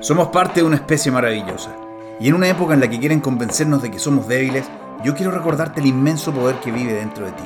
[0.00, 1.76] Somos parte de una especie maravillosa.
[2.18, 4.64] Y en una época en la que quieren convencernos de que somos débiles,
[5.04, 7.42] yo quiero recordarte el inmenso poder que vive dentro de ti.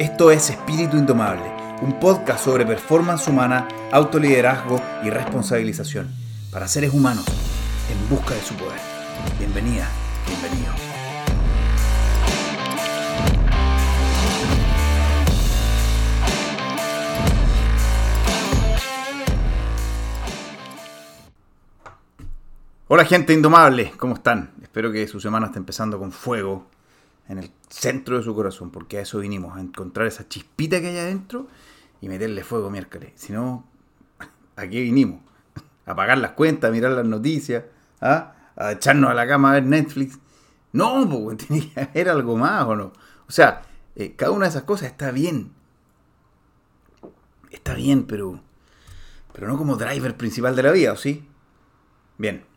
[0.00, 1.50] Esto es Espíritu Indomable,
[1.82, 6.12] un podcast sobre performance humana, autoliderazgo y responsabilización
[6.50, 7.26] para seres humanos
[7.92, 8.80] en busca de su poder.
[9.38, 9.88] Bienvenida,
[10.26, 10.87] bienvenido.
[22.90, 24.54] Hola gente indomable, ¿cómo están?
[24.62, 26.68] Espero que su semana esté empezando con fuego
[27.28, 30.86] en el centro de su corazón, porque a eso vinimos, a encontrar esa chispita que
[30.86, 31.48] hay adentro
[32.00, 33.12] y meterle fuego miércoles.
[33.16, 33.66] Si no,
[34.56, 35.20] ¿a qué vinimos?
[35.84, 37.64] A pagar las cuentas, a mirar las noticias,
[38.00, 38.32] ¿ah?
[38.56, 40.18] a echarnos a la cama a ver Netflix.
[40.72, 42.94] No, pues tiene que haber algo más o no.
[43.28, 43.64] O sea,
[43.96, 45.52] eh, cada una de esas cosas está bien.
[47.50, 48.40] Está bien, pero,
[49.34, 51.28] pero no como driver principal de la vida, ¿o sí?
[52.16, 52.47] Bien.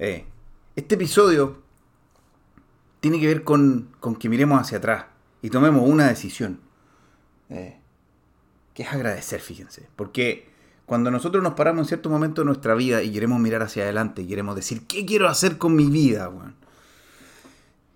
[0.00, 0.24] Eh,
[0.76, 1.58] este episodio
[3.00, 5.04] tiene que ver con, que miremos hacia atrás
[5.42, 6.58] y tomemos una decisión.
[7.50, 7.76] Eh,
[8.72, 9.88] que es agradecer, fíjense.
[9.96, 10.48] Porque
[10.86, 14.22] cuando nosotros nos paramos en cierto momento de nuestra vida y queremos mirar hacia adelante
[14.22, 16.32] y queremos decir, ¿qué quiero hacer con mi vida?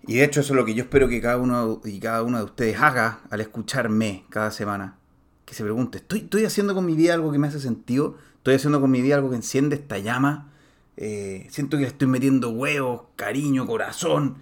[0.05, 2.37] Y de hecho eso es lo que yo espero que cada uno y cada una
[2.37, 4.99] de ustedes haga al escucharme cada semana.
[5.45, 8.15] Que se pregunte, ¿estoy, ¿estoy haciendo con mi vida algo que me hace sentido?
[8.37, 10.51] ¿Estoy haciendo con mi vida algo que enciende esta llama?
[10.97, 14.37] Eh, siento que le estoy metiendo huevos, cariño, corazón,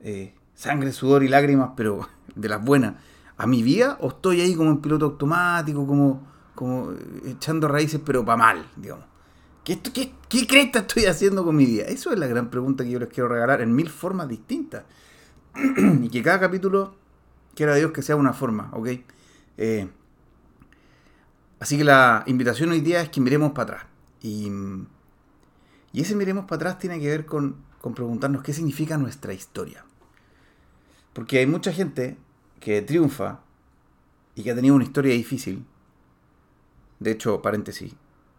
[0.00, 2.94] eh, sangre, sudor y lágrimas, pero de las buenas,
[3.36, 8.00] a mi vida o estoy ahí como en piloto automático, como, como eh, echando raíces,
[8.04, 9.06] pero para mal, digamos.
[9.64, 11.84] ¿Qué, qué, ¿Qué cresta estoy haciendo con mi vida?
[11.84, 14.84] Eso es la gran pregunta que yo les quiero regalar en mil formas distintas.
[16.02, 16.96] y que cada capítulo
[17.54, 18.88] quiera Dios que sea una forma, ¿ok?
[21.60, 23.86] así que la invitación hoy día es que miremos para atrás.
[24.20, 24.50] Y
[25.94, 27.54] y ese miremos para atrás tiene que ver con,
[27.94, 29.84] preguntarnos qué significa nuestra historia.
[31.12, 32.16] Porque hay mucha gente
[32.58, 33.42] que triunfa
[34.34, 35.64] y que ha tenido una historia difícil.
[36.98, 37.94] De hecho, paréntesis,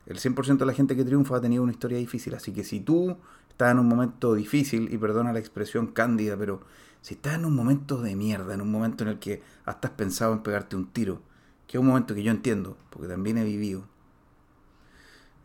[0.06, 2.36] el 100% de la gente que triunfa ha tenido una historia difícil.
[2.36, 3.16] Así que si tú
[3.48, 6.60] estás en un momento difícil, y perdona la expresión cándida, pero
[7.02, 9.94] si estás en un momento de mierda, en un momento en el que hasta has
[9.94, 11.22] pensado en pegarte un tiro,
[11.68, 13.86] que es un momento que yo entiendo, porque también he vivido,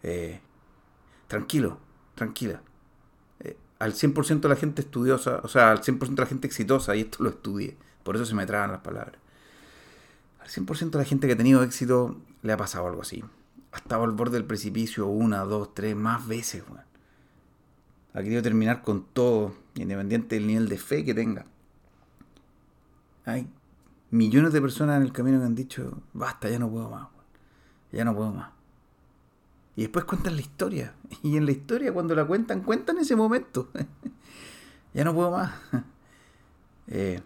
[0.03, 0.41] eh,
[1.29, 1.79] tranquilo,
[2.21, 2.61] tranquila.
[3.41, 6.95] Eh, al 100% de la gente estudiosa, o sea, al 100% de la gente exitosa,
[6.95, 9.19] y esto lo estudié, por eso se me traban las palabras.
[10.39, 13.25] Al 100% de la gente que ha tenido éxito le ha pasado algo así.
[13.73, 16.63] Ha estado al borde del precipicio una, dos, tres, más veces.
[18.13, 21.47] Ha querido terminar con todo, independiente del nivel de fe que tenga.
[23.25, 23.49] Hay
[24.11, 27.09] millones de personas en el camino que han dicho, basta, ya no puedo más.
[27.93, 28.60] Ya no puedo más.
[29.77, 30.95] Y después cuentan la historia.
[31.23, 33.69] Y en la historia, cuando la cuentan, cuentan ese momento.
[34.95, 35.53] ya no puedo más.
[36.93, 37.21] Eh,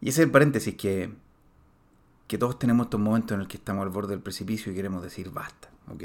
[0.00, 1.12] y ese es el paréntesis que,
[2.26, 5.00] que todos tenemos estos momentos en el que estamos al borde del precipicio y queremos
[5.00, 5.70] decir basta.
[5.92, 6.02] ¿ok?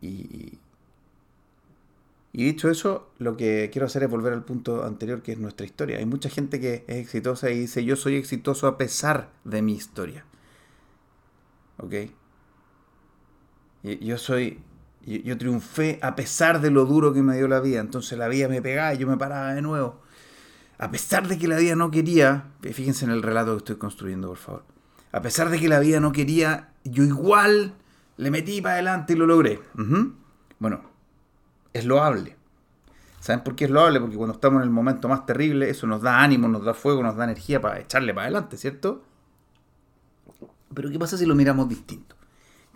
[0.00, 0.58] Y,
[2.32, 5.64] y dicho eso, lo que quiero hacer es volver al punto anterior que es nuestra
[5.64, 5.96] historia.
[5.96, 9.72] Hay mucha gente que es exitosa y dice yo soy exitoso a pesar de mi
[9.72, 10.24] historia.
[11.78, 11.94] ¿Ok?
[13.86, 14.58] Yo soy,
[15.04, 17.80] yo, triunfé a pesar de lo duro que me dio la vida.
[17.80, 20.00] Entonces la vida me pegaba y yo me paraba de nuevo.
[20.78, 24.28] A pesar de que la vida no quería, fíjense en el relato que estoy construyendo,
[24.28, 24.64] por favor.
[25.12, 27.74] A pesar de que la vida no quería, yo igual
[28.16, 29.60] le metí para adelante y lo logré.
[30.58, 30.80] Bueno,
[31.72, 32.36] es loable.
[33.20, 34.00] ¿Saben por qué es loable?
[34.00, 37.02] Porque cuando estamos en el momento más terrible, eso nos da ánimo, nos da fuego,
[37.02, 39.04] nos da energía para echarle para adelante, ¿cierto?
[40.74, 42.15] Pero ¿qué pasa si lo miramos distinto?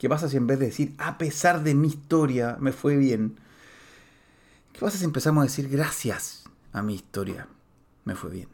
[0.00, 3.37] ¿Qué pasa si en vez de decir, a pesar de mi historia, me fue bien?
[4.72, 7.49] ¿Qué pasa si empezamos a decir, gracias a mi historia,
[8.06, 8.49] me fue bien?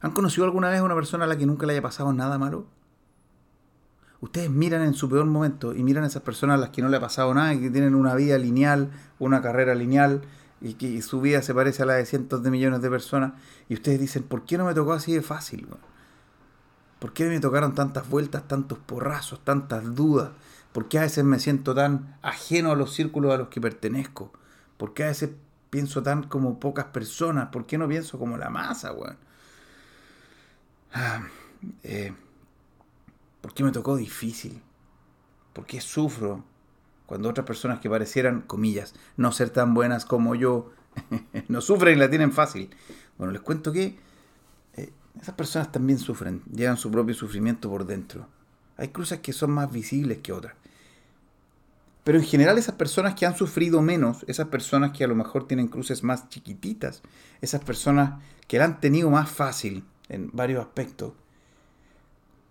[0.00, 2.38] ¿Han conocido alguna vez a una persona a la que nunca le haya pasado nada
[2.38, 2.64] malo?
[4.22, 6.88] Ustedes miran en su peor momento y miran a esas personas a las que no
[6.88, 10.22] le ha pasado nada y que tienen una vida lineal, una carrera lineal
[10.62, 13.34] y que su vida se parece a la de cientos de millones de personas
[13.68, 15.68] y ustedes dicen, ¿por qué no me tocó así de fácil?
[17.02, 20.30] ¿Por qué me tocaron tantas vueltas, tantos porrazos, tantas dudas?
[20.70, 24.32] ¿Por qué a veces me siento tan ajeno a los círculos a los que pertenezco?
[24.76, 25.30] ¿Por qué a veces
[25.68, 27.48] pienso tan como pocas personas?
[27.48, 29.16] ¿Por qué no pienso como la masa, weón?
[30.92, 31.26] Ah,
[31.82, 32.14] eh,
[33.40, 34.62] ¿Por qué me tocó difícil?
[35.54, 36.44] ¿Por qué sufro
[37.06, 40.70] cuando otras personas que parecieran, comillas, no ser tan buenas como yo,
[41.48, 42.70] no sufren y la tienen fácil?
[43.18, 43.98] Bueno, les cuento que
[45.20, 48.28] esas personas también sufren, llevan su propio sufrimiento por dentro.
[48.76, 50.54] Hay cruces que son más visibles que otras.
[52.04, 55.46] Pero en general esas personas que han sufrido menos, esas personas que a lo mejor
[55.46, 57.02] tienen cruces más chiquititas,
[57.40, 61.12] esas personas que la han tenido más fácil en varios aspectos,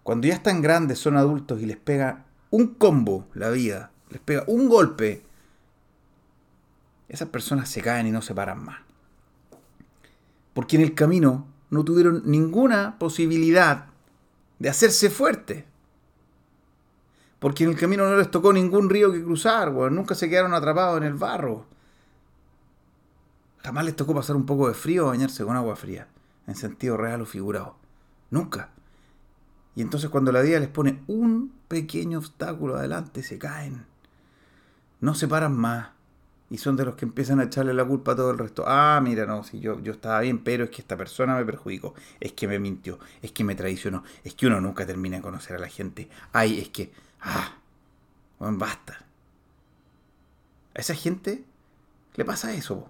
[0.04, 4.44] cuando ya están grandes, son adultos y les pega un combo la vida, les pega
[4.48, 5.24] un golpe,
[7.10, 8.80] esas personas se caen y no se paran más.
[10.54, 13.88] Porque en el camino no tuvieron ninguna posibilidad
[14.60, 15.66] de hacerse fuerte.
[17.40, 20.98] Porque en el camino no les tocó ningún río que cruzar, Nunca se quedaron atrapados
[20.98, 21.66] en el barro.
[23.64, 26.08] Jamás les tocó pasar un poco de frío o bañarse con agua fría,
[26.46, 27.78] en sentido real o figurado.
[28.30, 28.70] Nunca.
[29.76, 33.86] Y entonces cuando la vida les pone un pequeño obstáculo adelante, se caen.
[35.00, 35.90] No se paran más.
[36.52, 38.66] Y son de los que empiezan a echarle la culpa a todo el resto.
[38.68, 41.96] Ah, mira, no, si yo, yo estaba bien, pero es que esta persona me perjudicó,
[42.20, 45.56] es que me mintió, es que me traicionó, es que uno nunca termina de conocer
[45.56, 46.10] a la gente.
[46.34, 47.56] Ay, es que, ah,
[48.38, 49.06] bueno, basta.
[50.76, 51.46] A esa gente
[52.16, 52.90] le pasa eso,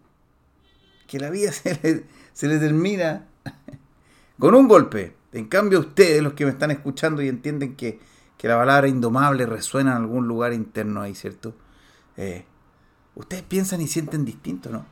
[1.06, 3.28] que la vida se le, se le termina
[4.40, 5.16] con un golpe.
[5.34, 8.00] En cambio, ustedes, los que me están escuchando y entienden que,
[8.40, 11.54] que la palabra indomable resuena en algún lugar interno ahí, ¿cierto?
[12.18, 12.46] Eh,
[13.16, 14.86] ustedes piensan y sienten distinto, ¿no?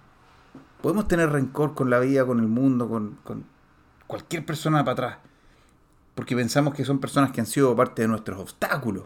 [0.81, 3.45] Podemos tener rencor con la vida, con el mundo, con,
[4.07, 5.17] cualquier persona para atrás,
[6.15, 9.03] porque pensamos que son personas que han sido parte de nuestros obstáculos.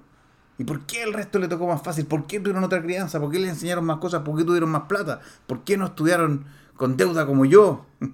[0.58, 2.06] ¿Y por qué el resto le tocó más fácil?
[2.06, 3.20] ¿Por qué tuvieron otra crianza?
[3.20, 4.22] ¿Por qué le enseñaron más cosas?
[4.22, 5.20] ¿Por qué tuvieron más plata?
[5.48, 6.46] ¿Por qué no estudiaron
[6.76, 7.86] con deuda como yo?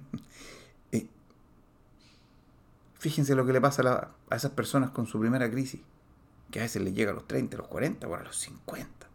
[0.92, 1.06] Eh,
[2.98, 5.80] fíjense lo que le pasa a, esas personas con su primera crisis,
[6.50, 9.06] que a veces les llega a los 30, a los 40 o a los 50.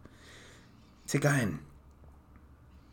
[1.05, 1.59] Se caen,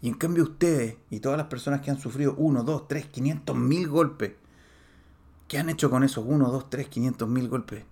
[0.02, 3.56] y en cambio ustedes y todas las personas que han sufrido 1, 2, 3, 500
[3.56, 4.32] mil golpes,
[5.46, 7.84] ¿qué han hecho con esos 1, 2, 3, 500 mil golpes?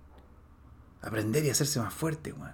[1.01, 2.51] Aprender y hacerse más fuerte, weón.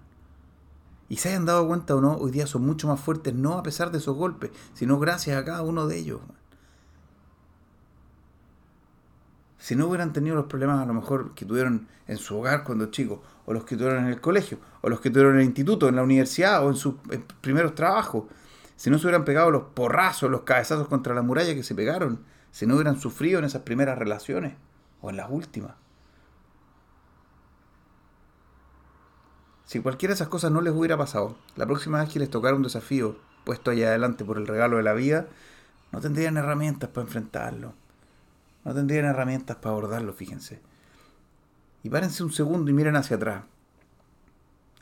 [1.10, 3.64] Y se hayan dado cuenta o no, hoy día son mucho más fuertes, no a
[3.64, 6.22] pesar de esos golpes, sino gracias a cada uno de ellos.
[9.58, 12.92] Si no hubieran tenido los problemas a lo mejor que tuvieron en su hogar cuando
[12.92, 15.90] chicos, o los que tuvieron en el colegio, o los que tuvieron en el instituto,
[15.90, 16.94] en la universidad, o en sus
[17.42, 18.26] primeros trabajos,
[18.78, 22.24] si no se hubieran pegado los porrazos, los cabezazos contra la muralla que se pegaron,
[22.52, 24.54] si no hubieran sufrido en esas primeras relaciones
[25.02, 25.74] o en las últimas.
[29.66, 32.56] Si cualquiera de esas cosas no les hubiera pasado, la próxima vez que les tocara
[32.56, 35.28] un desafío puesto allá adelante por el regalo de la vida,
[35.92, 37.74] no tendrían herramientas para enfrentarlo.
[38.64, 40.62] No tendrían herramientas para abordarlo, fíjense.
[41.84, 43.44] Y párense un segundo y miren hacia atrás.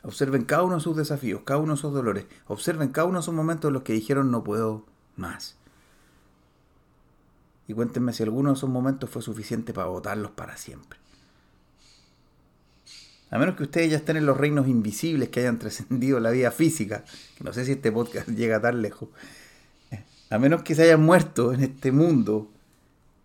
[0.06, 2.26] Observen cada uno de sus desafíos, cada uno de sus dolores.
[2.46, 4.84] Observen cada uno de sus momentos en los que dijeron no puedo
[5.16, 5.56] más.
[7.66, 11.00] Y cuéntenme si alguno de esos momentos fue suficiente para votarlos para siempre.
[13.32, 16.52] A menos que ustedes ya estén en los reinos invisibles que hayan trascendido la vida
[16.52, 17.04] física,
[17.36, 19.08] que no sé si este podcast llega tan lejos.
[20.30, 22.48] A menos que se hayan muerto en este mundo,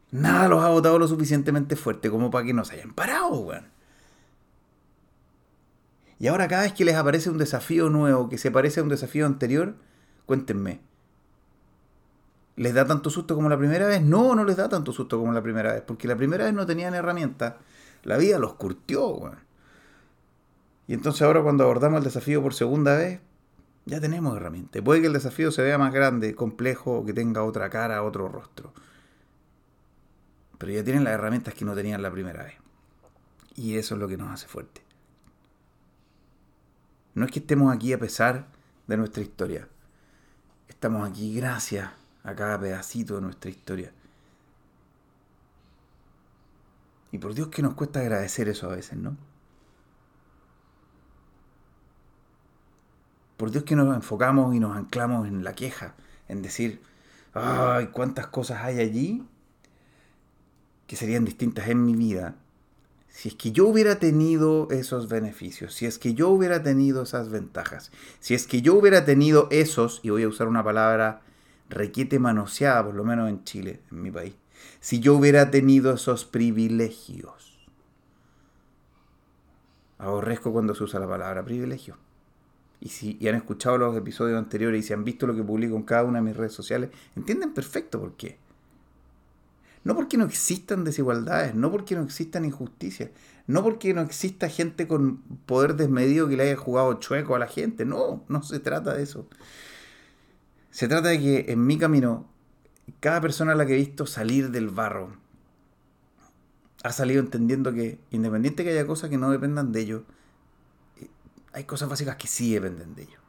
[0.09, 3.80] nada los ha votado lo suficientemente fuerte como para que no se hayan parado, weón.
[6.21, 8.89] Y ahora cada vez que les aparece un desafío nuevo que se parece a un
[8.89, 9.73] desafío anterior,
[10.27, 10.79] cuéntenme.
[12.57, 14.03] ¿Les da tanto susto como la primera vez?
[14.03, 16.67] No, no les da tanto susto como la primera vez, porque la primera vez no
[16.67, 17.55] tenían herramientas.
[18.03, 19.31] La vida los curtió,
[20.85, 23.19] Y entonces ahora cuando abordamos el desafío por segunda vez,
[23.85, 24.79] ya tenemos herramientas.
[24.83, 28.27] Puede que el desafío se vea más grande, complejo, o que tenga otra cara, otro
[28.27, 28.73] rostro.
[30.59, 32.57] Pero ya tienen las herramientas que no tenían la primera vez.
[33.55, 34.90] Y eso es lo que nos hace fuerte.
[37.13, 38.47] No es que estemos aquí a pesar
[38.87, 39.67] de nuestra historia.
[40.67, 41.89] Estamos aquí gracias
[42.23, 43.91] a cada pedacito de nuestra historia.
[47.11, 49.17] Y por Dios que nos cuesta agradecer eso a veces, ¿no?
[53.35, 55.95] Por Dios que nos enfocamos y nos anclamos en la queja,
[56.29, 56.81] en decir,
[57.33, 59.27] ay, cuántas cosas hay allí
[60.87, 62.35] que serían distintas en mi vida
[63.11, 67.29] si es que yo hubiera tenido esos beneficios, si es que yo hubiera tenido esas
[67.29, 67.91] ventajas,
[68.21, 71.21] si es que yo hubiera tenido esos, y voy a usar una palabra
[71.69, 74.33] requiete manoseada, por lo menos en Chile, en mi país,
[74.79, 77.69] si yo hubiera tenido esos privilegios.
[79.97, 81.97] Aborrezco cuando se usa la palabra privilegio.
[82.79, 85.75] Y si y han escuchado los episodios anteriores y si han visto lo que publico
[85.75, 88.39] en cada una de mis redes sociales, entienden perfecto por qué.
[89.83, 93.09] No porque no existan desigualdades, no porque no existan injusticias,
[93.47, 97.47] no porque no exista gente con poder desmedido que le haya jugado chueco a la
[97.47, 99.27] gente, no, no se trata de eso.
[100.69, 102.29] Se trata de que en mi camino,
[102.99, 105.17] cada persona a la que he visto salir del barro,
[106.83, 110.03] ha salido entendiendo que independiente que haya cosas que no dependan de ellos,
[111.53, 113.19] hay cosas básicas que sí dependen de ellos.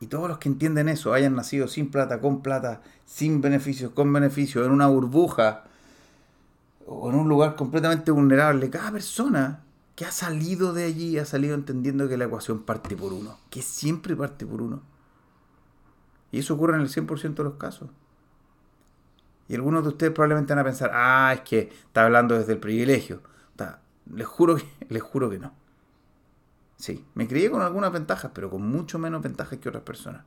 [0.00, 4.12] Y todos los que entienden eso, hayan nacido sin plata, con plata, sin beneficios, con
[4.12, 5.64] beneficios, en una burbuja
[6.86, 9.64] o en un lugar completamente vulnerable, cada persona
[9.94, 13.62] que ha salido de allí ha salido entendiendo que la ecuación parte por uno, que
[13.62, 14.82] siempre parte por uno.
[16.30, 17.90] Y eso ocurre en el 100% de los casos.
[19.48, 22.58] Y algunos de ustedes probablemente van a pensar, ah, es que está hablando desde el
[22.58, 23.22] privilegio.
[24.14, 25.52] Les juro que, les juro que no.
[26.78, 30.24] Sí, me crié con algunas ventajas, pero con mucho menos ventajas que otras personas.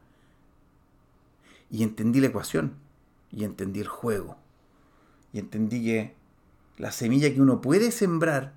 [1.69, 2.73] Y entendí la ecuación,
[3.31, 4.35] y entendí el juego,
[5.31, 6.13] y entendí que
[6.77, 8.53] la semilla que uno puede sembrar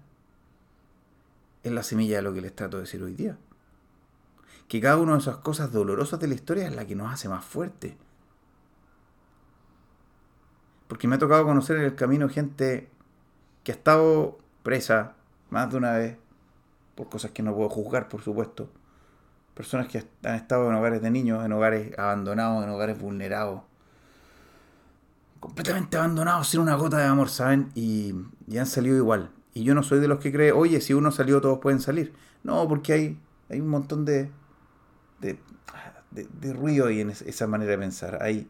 [1.63, 3.39] es la semilla de lo que les trato de decir hoy día.
[4.67, 7.29] Que cada una de esas cosas dolorosas de la historia es la que nos hace
[7.29, 7.97] más fuerte.
[10.89, 12.89] Porque me ha tocado conocer en el camino gente
[13.63, 15.15] que ha estado presa
[15.51, 16.19] más de una vez,
[16.95, 18.69] por cosas que no puedo juzgar, por supuesto.
[19.55, 23.63] Personas que han estado en hogares de niños, en hogares abandonados, en hogares vulnerados.
[25.41, 27.71] Completamente abandonados, sin una gota de amor, ¿saben?
[27.75, 28.15] Y,
[28.59, 29.31] han salido igual.
[29.53, 32.13] Y yo no soy de los que cree, oye, si uno salió, todos pueden salir.
[32.43, 34.31] No, porque hay, hay un montón de,
[35.21, 35.39] de,
[36.11, 38.23] de, ruido ahí en esa manera de pensar.
[38.23, 38.49] Hay,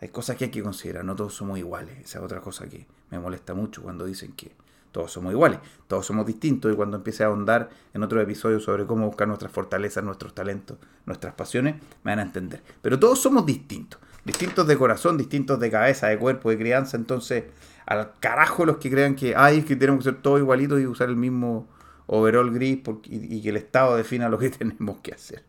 [0.00, 1.98] hay cosas que hay que considerar, no todos somos iguales.
[1.98, 4.52] Esa es otra cosa que me molesta mucho cuando dicen que
[4.92, 5.58] todos somos iguales,
[5.88, 9.50] todos somos distintos y cuando empiece a ahondar en otro episodio sobre cómo buscar nuestras
[9.50, 12.62] fortalezas, nuestros talentos, nuestras pasiones, me van a entender.
[12.82, 17.44] Pero todos somos distintos, distintos de corazón, distintos de cabeza, de cuerpo, de crianza, entonces
[17.86, 21.08] al carajo los que crean que, ay, que tenemos que ser todos igualitos y usar
[21.08, 21.66] el mismo
[22.06, 25.42] overall gris y, que el Estado defina lo que tenemos que hacer.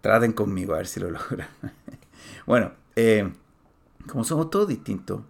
[0.00, 1.48] Traten conmigo a ver si lo logran.
[2.46, 3.30] bueno, eh,
[4.06, 5.22] como somos todos distintos,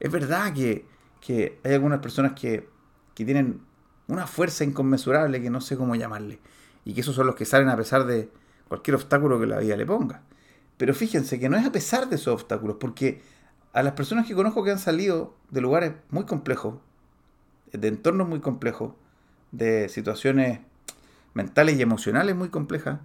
[0.00, 0.84] es verdad que
[1.20, 2.68] que hay algunas personas que,
[3.14, 3.60] tienen
[4.08, 6.38] una fuerza inconmensurable que no sé cómo llamarle.
[6.86, 8.30] Y que esos son los que salen a pesar de
[8.66, 10.22] cualquier obstáculo que la vida le ponga.
[10.78, 13.20] Pero fíjense que no es a pesar de esos obstáculos, porque
[13.74, 16.76] a las personas que conozco que han salido de lugares muy complejos,
[17.72, 18.94] de entornos muy complejos,
[19.52, 20.60] de situaciones
[21.34, 23.00] mentales y emocionales muy complejas,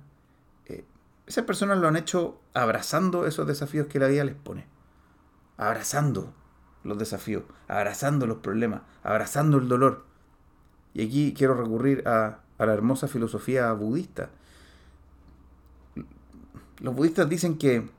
[0.67, 0.85] eh,
[1.27, 4.65] esas personas lo han hecho abrazando esos desafíos que la vida les pone.
[5.57, 6.33] Abrazando
[6.85, 10.05] los desafíos, abrazando los problemas, abrazando el dolor.
[10.93, 14.29] Y aquí quiero recurrir a, la hermosa filosofía budista.
[16.79, 17.89] Los budistas dicen que,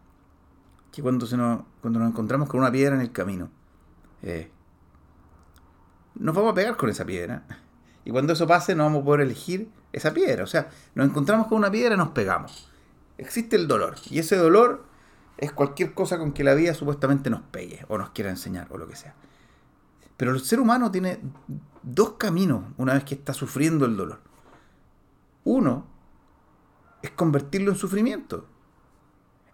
[0.93, 3.51] que cuando, se nos, cuando nos encontramos con una piedra en el camino,
[4.23, 4.51] eh,
[6.15, 7.43] nos vamos a pegar con esa piedra.
[8.05, 10.45] Y cuando eso pase, no vamos a poder elegir esa piedra.
[10.45, 12.71] O sea, nos encontramos con una piedra y nos pegamos.
[13.19, 13.97] Existe el dolor.
[14.11, 14.85] Y ese dolor
[15.39, 18.79] es cualquier cosa con que la vida supuestamente nos pegue o nos quiera enseñar o
[18.79, 19.15] lo que sea.
[20.17, 21.19] Pero el ser humano tiene
[21.83, 24.21] dos caminos una vez que está sufriendo el dolor.
[25.45, 25.87] Uno
[27.03, 28.47] es convertirlo en sufrimiento,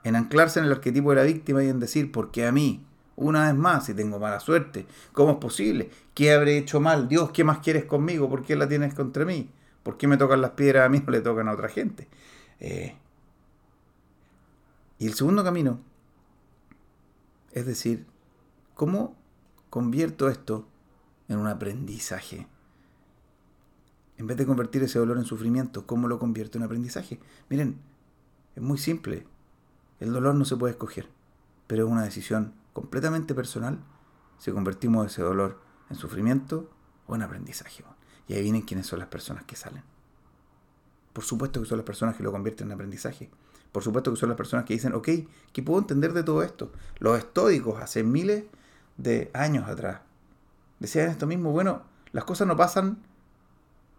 [0.05, 2.87] en anclarse en el arquetipo de la víctima y en decir, ¿por qué a mí?
[3.17, 5.91] Una vez más, si tengo mala suerte, ¿cómo es posible?
[6.15, 7.09] ¿Qué habré hecho mal?
[7.09, 8.29] Dios, ¿qué más quieres conmigo?
[8.29, 9.51] ¿Por qué la tienes contra mí?
[9.83, 12.09] ¿Por qué me tocan las piedras a mí no le tocan a otra gente?
[12.59, 12.97] Eh,
[15.02, 15.80] y el segundo camino
[17.50, 18.06] es decir,
[18.76, 19.16] ¿cómo
[19.68, 20.68] convierto esto
[21.26, 22.47] en un aprendizaje?
[24.16, 27.18] En vez de convertir ese dolor en sufrimiento, ¿cómo lo convierto en aprendizaje?
[27.50, 27.80] Miren,
[28.54, 29.26] es muy simple.
[29.99, 31.09] El dolor no se puede escoger,
[31.66, 33.80] pero es una decisión completamente personal
[34.38, 35.59] si convertimos ese dolor
[35.90, 36.71] en sufrimiento
[37.09, 37.82] o en aprendizaje.
[38.28, 39.82] Y ahí vienen quiénes son las personas que salen.
[41.12, 43.32] Por supuesto que son las personas que lo convierten en aprendizaje.
[43.73, 45.09] Por supuesto que son las personas que dicen, ok,
[45.52, 46.71] ¿qué puedo entender de todo esto?
[46.99, 48.45] Los estoicos hace miles
[48.99, 50.00] de años atrás
[50.83, 52.99] decían esto mismo, bueno, las cosas no pasan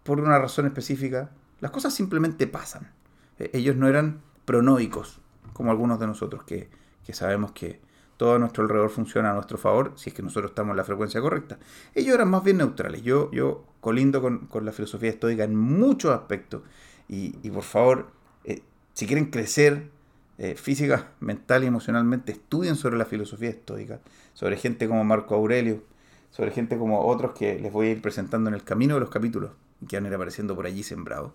[0.04, 2.92] por una razón específica, las cosas simplemente pasan.
[3.38, 5.18] E-, ellos no eran pronoicos,
[5.54, 6.68] como algunos de nosotros, que,
[7.12, 7.80] sabemos que
[8.18, 10.84] todo a nuestro alrededor funciona a nuestro favor si es que nosotros estamos en la
[10.84, 11.58] frecuencia correcta.
[11.94, 13.02] Ellos eran más bien neutrales.
[13.02, 16.62] Yo, yo colindo con, la filosofía estoica en muchos aspectos.
[17.08, 18.08] Y, y por favor,
[18.44, 18.62] eh,
[18.94, 19.90] si quieren crecer
[20.38, 24.00] eh, física, mental y emocionalmente, estudien sobre la filosofía estoica,
[24.32, 25.82] sobre gente como Marco Aurelio,
[26.30, 29.10] sobre gente como otros que les voy a ir presentando en el camino de los
[29.10, 29.52] capítulos,
[29.86, 31.32] que van a ir apareciendo por allí sembrados.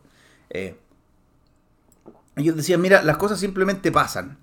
[0.50, 0.76] Eh,
[2.36, 4.38] ellos decían, mira, las cosas simplemente pasan.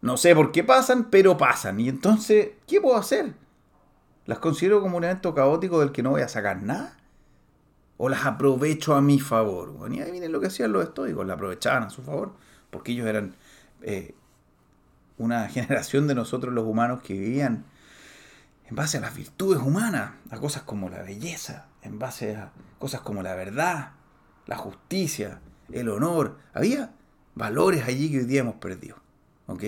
[0.00, 1.80] No sé por qué pasan, pero pasan.
[1.80, 3.34] Y entonces, ¿qué puedo hacer?
[4.26, 6.96] ¿Las considero como un evento caótico del que no voy a sacar nada?
[7.98, 9.74] O las aprovecho a mi favor.
[9.90, 12.32] y ahí miren lo que hacían los estoicos, la aprovechaban a su favor,
[12.70, 13.34] porque ellos eran
[13.82, 14.14] eh,
[15.18, 17.64] una generación de nosotros los humanos que vivían
[18.68, 23.00] en base a las virtudes humanas, a cosas como la belleza, en base a cosas
[23.00, 23.92] como la verdad,
[24.46, 26.38] la justicia, el honor.
[26.52, 26.92] Había
[27.34, 28.96] valores allí que hoy día hemos perdido.
[29.46, 29.62] ¿ok?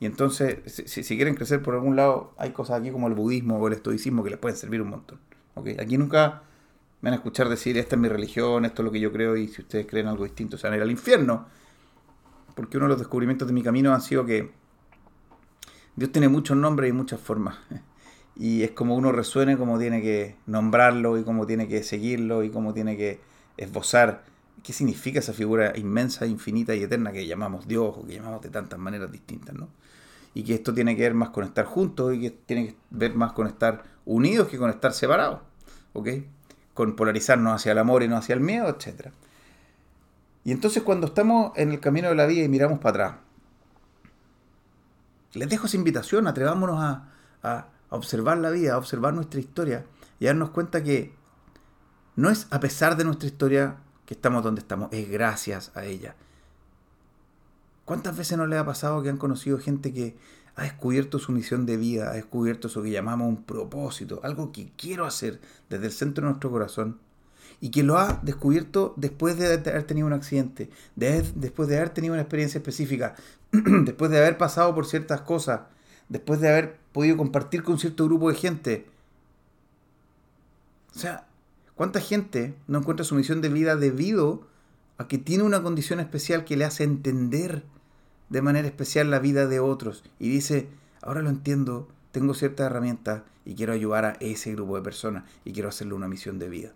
[0.00, 3.56] Y entonces, si, si, quieren crecer por algún lado, hay cosas aquí como el budismo
[3.56, 5.18] o el estoicismo que les pueden servir un montón.
[5.54, 5.68] ¿ok?
[5.80, 6.42] Aquí nunca
[7.02, 9.36] me van a escuchar decir, esta es mi religión, esto es lo que yo creo,
[9.36, 11.46] y si ustedes creen algo distinto, se van a ir al infierno.
[12.54, 14.52] Porque uno de los descubrimientos de mi camino ha sido que
[15.96, 17.58] Dios tiene muchos nombres y muchas formas.
[18.34, 22.48] Y es como uno resuene, como tiene que nombrarlo y cómo tiene que seguirlo y
[22.48, 23.20] cómo tiene que
[23.58, 24.24] esbozar
[24.62, 28.48] qué significa esa figura inmensa, infinita y eterna que llamamos Dios o que llamamos de
[28.48, 29.68] tantas maneras distintas, ¿no?
[30.34, 33.14] y que esto tiene que ver más con estar juntos y que tiene que ver
[33.14, 35.40] más con estar unidos que con estar separados,
[35.92, 36.08] ¿ok?
[36.74, 39.08] Con polarizarnos hacia el amor y no hacia el miedo, etc.
[40.44, 43.20] Y entonces cuando estamos en el camino de la vida y miramos para atrás,
[45.34, 49.84] les dejo esa invitación, atrevámonos a, observar la vida, a observar nuestra historia
[50.18, 51.14] y darnos cuenta que
[52.16, 53.76] no es a pesar de nuestra historia
[54.06, 56.14] que estamos donde estamos, es gracias a ella.
[57.84, 60.16] ¿Cuántas veces no le ha pasado que han conocido gente que
[60.56, 64.70] ha descubierto su misión de vida, ha descubierto eso que llamamos un propósito, algo que
[64.76, 65.40] quiero hacer
[65.70, 66.98] desde el centro de nuestro corazón?
[67.60, 72.12] Y que lo ha descubierto después de haber tenido un accidente, después de haber tenido
[72.12, 73.14] una experiencia específica,
[73.52, 75.60] después de haber pasado por ciertas cosas,
[76.08, 78.86] después de haber podido compartir con cierto grupo de gente.
[80.94, 81.26] O sea,
[81.74, 84.42] ¿cuánta gente no encuentra su misión de vida debido
[84.98, 87.62] a que tiene una condición especial que le hace entender
[88.32, 90.70] de manera especial la vida de otros y dice,
[91.02, 95.52] ahora lo entiendo, tengo ciertas herramientas y quiero ayudar a ese grupo de personas y
[95.52, 96.72] quiero hacerle una misión de vida.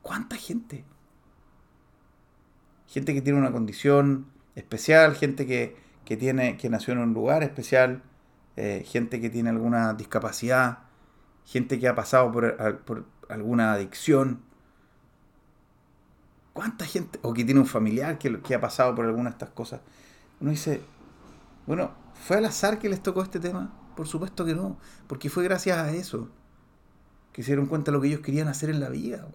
[0.00, 0.82] ¿Cuánta gente?
[2.86, 5.76] Gente que tiene una condición especial, gente que,
[6.16, 8.02] tiene, que nació en un lugar especial,
[8.56, 10.78] eh, gente que tiene alguna discapacidad,
[11.44, 14.40] gente que ha pasado por, por alguna adicción,
[16.54, 19.50] ¿Cuánta gente, o que tiene un familiar que, que ha pasado por alguna de estas
[19.50, 19.80] cosas?
[20.40, 20.82] Uno dice,
[21.66, 23.72] bueno, ¿fue al azar que les tocó este tema?
[23.96, 26.28] Por supuesto que no, porque fue gracias a eso
[27.32, 29.26] que se dieron cuenta de lo que ellos querían hacer en la vida.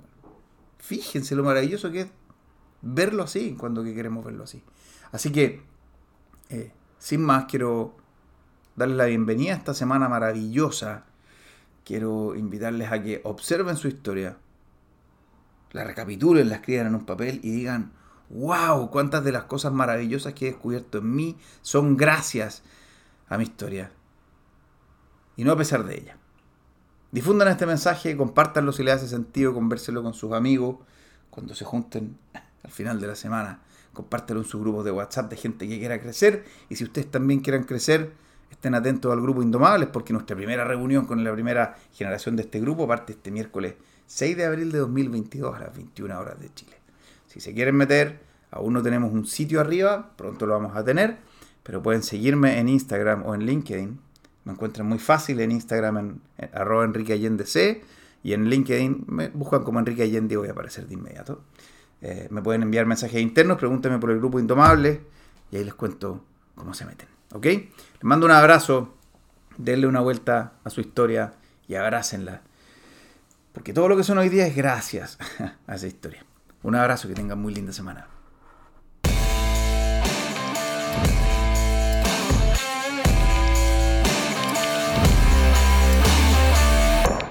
[0.77, 2.07] Fíjense lo maravilloso que es
[2.81, 4.63] verlo así, cuando que queremos verlo así.
[5.11, 5.61] Así que,
[6.49, 7.97] eh, sin más, quiero
[8.75, 11.05] darles la bienvenida a esta semana maravillosa.
[11.83, 14.37] Quiero invitarles a que observen su historia,
[15.71, 17.91] la recapitulen, la escriban en un papel y digan,
[18.29, 22.63] wow, cuántas de las cosas maravillosas que he descubierto en mí son gracias
[23.27, 23.91] a mi historia.
[25.35, 26.17] Y no a pesar de ella.
[27.11, 30.77] Difundan este mensaje, compártanlo si les hace sentido, convérselo con sus amigos
[31.29, 32.17] cuando se junten
[32.63, 33.61] al final de la semana.
[33.93, 36.45] Compártelo en sus grupos de WhatsApp de gente que quiera crecer.
[36.69, 38.13] Y si ustedes también quieran crecer,
[38.51, 42.59] estén atentos al grupo Indomables, porque nuestra primera reunión con la primera generación de este
[42.59, 46.78] grupo parte este miércoles 6 de abril de 2022 a las 21 horas de Chile.
[47.29, 48.19] Si se quieren meter,
[48.51, 51.17] aún no tenemos un sitio arriba, pronto lo vamos a tener,
[51.63, 53.99] pero pueden seguirme en Instagram o en LinkedIn.
[54.45, 56.21] Me encuentran muy fácil en Instagram en,
[56.53, 57.83] arroba Enrique Allende C
[58.23, 61.43] y en LinkedIn me buscan como Enrique Allende y voy a aparecer de inmediato.
[62.01, 65.01] Eh, me pueden enviar mensajes internos, pregúntenme por el grupo Indomable
[65.51, 66.23] y ahí les cuento
[66.55, 67.07] cómo se meten.
[67.33, 67.45] ¿Ok?
[67.45, 67.69] Les
[68.03, 68.95] mando un abrazo,
[69.57, 71.33] denle una vuelta a su historia
[71.67, 72.41] y abrácenla
[73.53, 75.17] porque todo lo que son hoy día es gracias
[75.67, 76.25] a esa historia.
[76.61, 78.07] Un abrazo, que tengan muy linda semana.